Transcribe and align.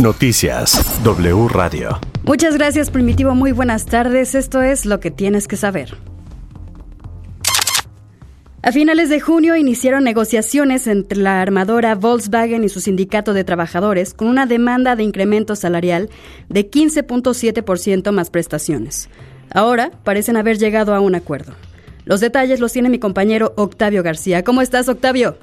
Noticias 0.00 1.02
W 1.02 1.48
Radio. 1.48 1.98
Muchas 2.22 2.54
gracias 2.54 2.88
Primitivo, 2.88 3.34
muy 3.34 3.50
buenas 3.50 3.84
tardes. 3.84 4.36
Esto 4.36 4.62
es 4.62 4.86
lo 4.86 5.00
que 5.00 5.10
tienes 5.10 5.48
que 5.48 5.56
saber. 5.56 5.96
A 8.62 8.70
finales 8.70 9.08
de 9.08 9.18
junio 9.18 9.56
iniciaron 9.56 10.04
negociaciones 10.04 10.86
entre 10.86 11.18
la 11.18 11.42
armadora 11.42 11.96
Volkswagen 11.96 12.62
y 12.62 12.68
su 12.68 12.80
sindicato 12.80 13.32
de 13.32 13.42
trabajadores 13.42 14.14
con 14.14 14.28
una 14.28 14.46
demanda 14.46 14.94
de 14.94 15.02
incremento 15.02 15.56
salarial 15.56 16.10
de 16.48 16.70
15.7% 16.70 18.12
más 18.12 18.30
prestaciones. 18.30 19.08
Ahora 19.52 19.90
parecen 20.04 20.36
haber 20.36 20.58
llegado 20.58 20.94
a 20.94 21.00
un 21.00 21.16
acuerdo. 21.16 21.54
Los 22.04 22.20
detalles 22.20 22.60
los 22.60 22.72
tiene 22.72 22.88
mi 22.88 23.00
compañero 23.00 23.52
Octavio 23.56 24.04
García. 24.04 24.44
¿Cómo 24.44 24.62
estás, 24.62 24.88
Octavio? 24.88 25.38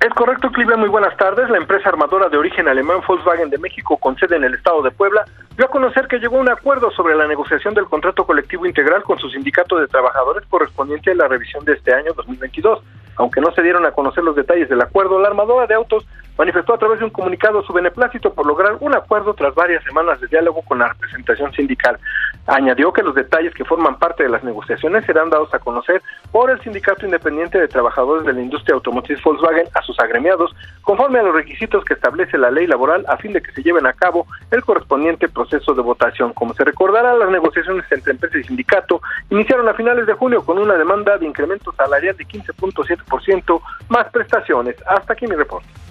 Es 0.00 0.12
correcto, 0.12 0.50
Clive. 0.52 0.76
Muy 0.76 0.90
buenas 0.90 1.16
tardes. 1.16 1.48
La 1.48 1.56
empresa 1.56 1.88
armadora 1.88 2.28
de 2.28 2.36
origen 2.36 2.68
alemán 2.68 3.00
Volkswagen 3.06 3.48
de 3.48 3.58
México, 3.58 3.96
con 3.96 4.16
sede 4.18 4.36
en 4.36 4.44
el 4.44 4.54
estado 4.54 4.82
de 4.82 4.90
Puebla, 4.90 5.24
dio 5.56 5.64
a 5.64 5.70
conocer 5.70 6.06
que 6.06 6.18
llegó 6.18 6.36
a 6.36 6.40
un 6.40 6.50
acuerdo 6.50 6.90
sobre 6.90 7.14
la 7.14 7.26
negociación 7.26 7.72
del 7.72 7.86
contrato 7.86 8.26
colectivo 8.26 8.66
integral 8.66 9.02
con 9.02 9.18
su 9.18 9.30
sindicato 9.30 9.78
de 9.78 9.88
trabajadores 9.88 10.46
correspondiente 10.48 11.12
a 11.12 11.14
la 11.14 11.28
revisión 11.28 11.64
de 11.64 11.72
este 11.72 11.94
año 11.94 12.12
2022. 12.14 12.82
Aunque 13.16 13.40
no 13.40 13.50
se 13.52 13.62
dieron 13.62 13.86
a 13.86 13.92
conocer 13.92 14.22
los 14.22 14.36
detalles 14.36 14.68
del 14.68 14.82
acuerdo, 14.82 15.18
la 15.18 15.28
armadora 15.28 15.66
de 15.66 15.74
autos 15.74 16.06
manifestó 16.38 16.74
a 16.74 16.78
través 16.78 16.98
de 16.98 17.04
un 17.04 17.10
comunicado 17.10 17.62
su 17.62 17.72
beneplácito 17.72 18.32
por 18.32 18.46
lograr 18.46 18.76
un 18.80 18.94
acuerdo 18.94 19.34
tras 19.34 19.54
varias 19.54 19.82
semanas 19.84 20.20
de 20.20 20.26
diálogo 20.26 20.62
con 20.62 20.78
la 20.78 20.88
representación 20.88 21.52
sindical. 21.52 21.98
Añadió 22.46 22.92
que 22.92 23.02
los 23.02 23.14
detalles 23.14 23.54
que 23.54 23.64
forman 23.64 23.98
parte 23.98 24.22
de 24.22 24.28
las 24.28 24.44
negociaciones 24.44 25.04
serán 25.04 25.30
dados 25.30 25.52
a 25.52 25.58
conocer 25.58 26.02
por 26.30 26.50
el 26.50 26.60
Sindicato 26.60 27.04
Independiente 27.04 27.58
de 27.58 27.68
Trabajadores 27.68 28.24
de 28.24 28.32
la 28.32 28.40
Industria 28.40 28.74
Automotriz 28.74 29.22
Volkswagen 29.22 29.66
a 29.74 29.82
sus 29.82 29.98
agremiados, 29.98 30.54
conforme 30.82 31.18
a 31.18 31.22
los 31.22 31.34
requisitos 31.34 31.84
que 31.84 31.94
establece 31.94 32.38
la 32.38 32.50
ley 32.50 32.66
laboral 32.66 33.04
a 33.08 33.16
fin 33.16 33.32
de 33.32 33.42
que 33.42 33.52
se 33.52 33.62
lleven 33.62 33.86
a 33.86 33.92
cabo 33.92 34.26
el 34.50 34.62
correspondiente 34.62 35.28
proceso 35.28 35.74
de 35.74 35.82
votación. 35.82 36.32
Como 36.34 36.54
se 36.54 36.64
recordará, 36.64 37.14
las 37.14 37.30
negociaciones 37.30 37.84
entre 37.90 38.12
empresa 38.12 38.38
y 38.38 38.44
sindicato 38.44 39.00
iniciaron 39.30 39.68
a 39.68 39.74
finales 39.74 40.06
de 40.06 40.12
julio 40.12 40.44
con 40.44 40.58
una 40.58 40.74
demanda 40.74 41.18
de 41.18 41.26
incremento 41.26 41.72
salarial 41.72 42.16
de 42.16 42.26
15.7% 42.26 43.60
más 43.88 44.10
prestaciones. 44.10 44.76
Hasta 44.86 45.14
aquí 45.14 45.26
mi 45.26 45.34
reporte. 45.34 45.85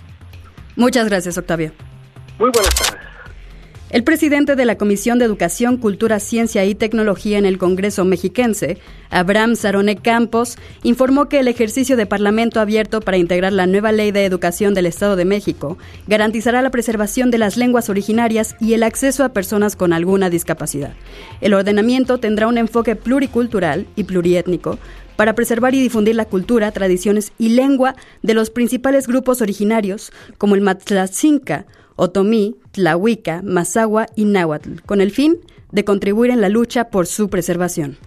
Muchas 0.76 1.08
gracias, 1.08 1.38
Octavio. 1.38 1.72
Muy 2.38 2.50
buenas 2.52 2.76
tardes. 2.76 3.15
El 3.92 4.04
presidente 4.04 4.56
de 4.56 4.66
la 4.66 4.80
Comisión 4.80 5.20
de 5.20 5.26
Educación, 5.26 5.78
Cultura, 5.78 6.20
Ciencia 6.20 6.66
y 6.66 6.74
Tecnología 6.74 7.38
en 7.38 7.46
el 7.46 7.60
Congreso 7.60 8.04
mexiquense, 8.04 8.80
Abraham 9.12 9.56
Sarone 9.56 9.96
Campos, 9.96 10.58
informó 10.82 11.30
que 11.30 11.40
el 11.40 11.48
ejercicio 11.48 11.96
de 11.96 12.08
Parlamento 12.08 12.60
abierto 12.60 13.00
para 13.00 13.18
integrar 13.18 13.54
la 13.54 13.68
nueva 13.68 13.92
Ley 13.92 14.12
de 14.12 14.26
Educación 14.26 14.74
del 14.74 14.88
Estado 14.88 15.16
de 15.16 15.26
México 15.26 15.78
garantizará 16.08 16.64
la 16.64 16.72
preservación 16.72 17.30
de 17.30 17.38
las 17.38 17.58
lenguas 17.58 17.88
originarias 17.88 18.56
y 18.60 18.74
el 18.74 18.82
acceso 18.82 19.24
a 19.24 19.30
personas 19.30 19.76
con 19.76 19.94
alguna 19.94 20.32
discapacidad. 20.32 20.94
El 21.40 21.54
ordenamiento 21.54 22.18
tendrá 22.18 22.48
un 22.48 22.58
enfoque 22.58 22.96
pluricultural 22.96 23.86
y 23.96 24.06
pluriétnico 24.06 24.80
para 25.16 25.36
preservar 25.36 25.76
y 25.76 25.80
difundir 25.80 26.16
la 26.16 26.26
cultura, 26.26 26.72
tradiciones 26.72 27.34
y 27.38 27.50
lengua 27.50 27.96
de 28.24 28.34
los 28.34 28.50
principales 28.50 29.08
grupos 29.08 29.42
originarios 29.42 30.12
como 30.40 30.56
el 30.56 30.62
Matlatzinca, 30.62 31.68
Otomí, 31.96 32.56
Tlahuica, 32.72 33.42
Mazahua 33.44 34.08
y 34.16 34.26
Náhuatl, 34.26 34.82
con 34.86 35.02
el 35.02 35.12
fin 35.12 35.38
de 35.72 35.86
contribuir 35.86 36.32
en 36.32 36.42
la 36.42 36.50
lucha 36.50 36.90
por 36.90 37.08
su 37.08 37.30
preservación. 37.30 37.98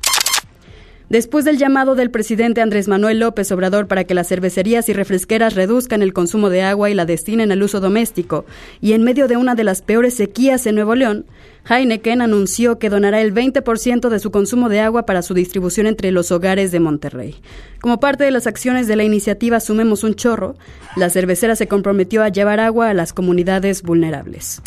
Después 1.09 1.47
del 1.47 1.57
llamado 1.57 1.95
del 1.95 2.11
presidente 2.11 2.61
Andrés 2.61 2.87
Manuel 2.87 3.21
López 3.21 3.51
Obrador 3.51 3.87
para 3.87 4.05
que 4.05 4.13
las 4.13 4.29
cervecerías 4.29 4.91
y 4.91 4.93
refresqueras 4.93 5.55
reduzcan 5.55 6.03
el 6.03 6.13
consumo 6.13 6.51
de 6.51 6.61
agua 6.61 6.91
y 6.91 6.95
la 6.95 7.07
destinen 7.07 7.51
al 7.51 7.63
uso 7.63 7.81
doméstico, 7.81 8.45
y 8.83 8.93
en 8.93 9.05
medio 9.05 9.27
de 9.27 9.39
una 9.39 9.55
de 9.55 9.65
las 9.65 9.81
peores 9.81 10.13
sequías 10.13 10.67
en 10.67 10.75
Nuevo 10.75 10.95
León, 10.95 11.25
Heineken 11.67 12.21
anunció 12.21 12.79
que 12.79 12.91
donará 12.91 13.23
el 13.23 13.33
20% 13.33 14.11
de 14.11 14.19
su 14.19 14.31
consumo 14.31 14.69
de 14.69 14.81
agua 14.81 15.07
para 15.07 15.23
su 15.23 15.33
distribución 15.33 15.87
entre 15.87 16.13
los 16.13 16.31
hogares 16.31 16.73
de 16.73 16.81
Monterrey. 16.81 17.37
Como 17.81 18.01
parte 18.01 18.25
de 18.25 18.31
las 18.31 18.47
acciones 18.47 18.87
de 18.87 18.97
la 18.97 19.05
iniciativa 19.05 19.61
Sumemos 19.61 20.05
un 20.05 20.15
chorro, 20.15 20.57
la 20.95 21.09
cervecera 21.09 21.57
se 21.57 21.69
comprometió 21.69 22.23
a 22.23 22.29
llevar 22.29 22.61
agua 22.61 22.91
a 22.91 22.95
las 22.95 23.15
comunidades 23.15 23.83
vulnerables. 23.83 24.61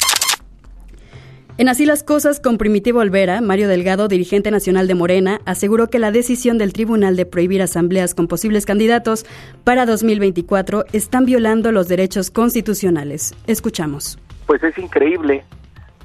En 1.62 1.70
Así 1.70 1.86
las 1.86 2.02
Cosas 2.02 2.40
con 2.40 2.58
Primitivo 2.58 3.02
Olvera, 3.02 3.40
Mario 3.40 3.68
Delgado, 3.68 4.08
dirigente 4.08 4.50
nacional 4.50 4.88
de 4.88 4.96
Morena, 4.96 5.42
aseguró 5.46 5.90
que 5.92 6.00
la 6.00 6.10
decisión 6.10 6.58
del 6.58 6.74
tribunal 6.74 7.16
de 7.16 7.28
prohibir 7.28 7.62
asambleas 7.62 8.16
con 8.16 8.28
posibles 8.28 8.66
candidatos 8.66 9.28
para 9.64 9.86
2024 9.86 10.86
están 10.92 11.26
violando 11.26 11.72
los 11.72 11.88
derechos 11.88 12.32
constitucionales. 12.32 13.36
Escuchamos. 13.46 14.18
Pues 14.48 14.64
es 14.64 14.76
increíble 14.80 15.44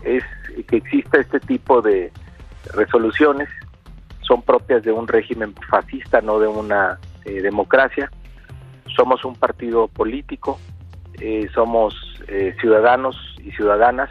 es 0.05 0.23
que 0.69 0.77
exista 0.77 1.21
este 1.23 1.41
tipo 1.41 1.81
de 1.81 2.13
resoluciones. 2.75 3.49
Son 4.21 4.43
propias 4.43 4.83
de 4.83 4.93
un 4.93 5.09
régimen 5.09 5.55
fascista, 5.71 6.21
no 6.21 6.39
de 6.39 6.49
una 6.49 6.99
eh, 7.25 7.41
democracia. 7.41 8.11
Somos 8.95 9.25
un 9.25 9.35
partido 9.37 9.89
político, 9.89 10.61
eh, 11.19 11.49
somos 11.55 11.95
eh, 12.29 12.55
ciudadanos 12.61 13.17
y 13.43 13.53
ciudadanas 13.53 14.11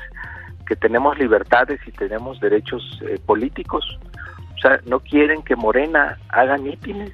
que 0.66 0.76
tenemos 0.76 1.18
libertades 1.18 1.80
y 1.88 1.92
tenemos 1.92 2.40
derechos 2.40 3.00
eh, 3.08 3.20
políticos. 3.26 4.00
O 4.56 4.58
sea, 4.59 4.80
no 4.86 5.00
quieren 5.00 5.44
que 5.44 5.56
Morena 5.56 6.18
haga 6.30 6.58
mítines 6.58 7.12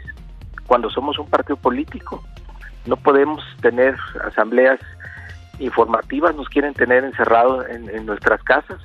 cuando 0.68 0.90
somos 0.90 1.20
un 1.20 1.30
partido 1.30 1.58
político. 1.58 2.24
No 2.86 2.96
podemos 2.96 3.44
tener 3.62 3.96
asambleas 4.24 4.80
informativas, 5.60 6.36
nos 6.36 6.50
quieren 6.50 6.74
tener 6.74 7.04
encerrados 7.04 7.66
en, 7.70 8.06
nuestras 8.06 8.42
casas. 8.44 8.80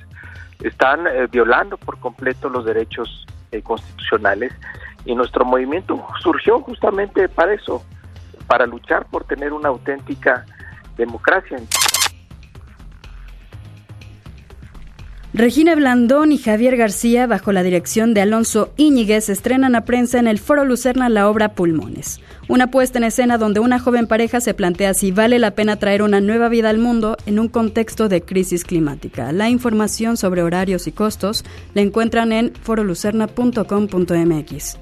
Están 0.59 1.07
eh, 1.07 1.27
violando 1.31 1.77
por 1.77 1.99
completo 1.99 2.49
los 2.49 2.65
derechos 2.65 3.25
eh, 3.51 3.61
constitucionales 3.61 4.53
y 5.05 5.15
nuestro 5.15 5.45
movimiento 5.45 6.05
surgió 6.21 6.59
justamente 6.59 7.29
para 7.29 7.53
eso, 7.53 7.83
para 8.47 8.65
luchar 8.65 9.05
por 9.05 9.23
tener 9.23 9.53
una 9.53 9.69
auténtica 9.69 10.45
democracia. 10.97 11.57
Regina 15.37 15.75
Blandón 15.75 16.31
y 16.31 16.39
Javier 16.39 16.77
García, 16.77 17.27
bajo 17.27 17.51
la 17.51 17.61
dirección 17.61 18.15
de 18.15 18.21
Alonso 18.21 18.71
Íñiguez, 18.75 19.29
estrenan 19.29 19.75
a 19.75 19.85
prensa 19.85 20.17
en 20.17 20.25
el 20.25 20.39
Foro 20.39 20.65
Lucerna 20.65 21.09
la 21.09 21.29
obra 21.29 21.53
Pulmones, 21.53 22.19
una 22.47 22.71
puesta 22.71 22.97
en 22.97 23.03
escena 23.03 23.37
donde 23.37 23.59
una 23.59 23.77
joven 23.77 24.07
pareja 24.07 24.41
se 24.41 24.55
plantea 24.55 24.95
si 24.95 25.11
vale 25.11 25.37
la 25.37 25.51
pena 25.51 25.75
traer 25.75 26.01
una 26.01 26.21
nueva 26.21 26.49
vida 26.49 26.71
al 26.71 26.79
mundo 26.79 27.17
en 27.27 27.37
un 27.37 27.49
contexto 27.49 28.09
de 28.09 28.23
crisis 28.23 28.63
climática. 28.63 29.31
La 29.31 29.47
información 29.47 30.17
sobre 30.17 30.41
horarios 30.41 30.87
y 30.87 30.91
costos 30.91 31.45
la 31.75 31.83
encuentran 31.83 32.31
en 32.31 32.51
forolucerna.com.mx. 32.63 34.77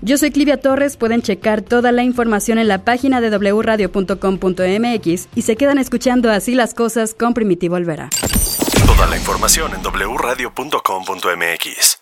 Yo 0.00 0.16
soy 0.16 0.30
Clivia 0.30 0.56
Torres, 0.56 0.96
pueden 0.96 1.20
checar 1.20 1.60
toda 1.60 1.92
la 1.92 2.02
información 2.02 2.56
en 2.56 2.66
la 2.66 2.82
página 2.82 3.20
de 3.20 3.28
wradio.com.mx 3.28 5.28
y 5.36 5.42
se 5.42 5.56
quedan 5.56 5.76
escuchando 5.76 6.30
así 6.30 6.54
las 6.54 6.72
cosas 6.72 7.12
con 7.12 7.34
Primitivo 7.34 7.76
Olvera. 7.76 8.08
La 9.08 9.16
información 9.16 9.72
en 9.74 9.82
wradio.com.mx. 9.82 12.01